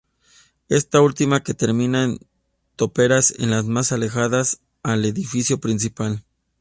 Esta 0.67 0.99
última 0.99 1.43
que 1.43 1.53
termina 1.53 2.03
en 2.05 2.17
toperas 2.75 3.29
es 3.29 3.45
la 3.47 3.61
más 3.61 3.91
alejada 3.91 4.41
al 4.81 5.05
edificio 5.05 5.59
principal. 5.59 6.23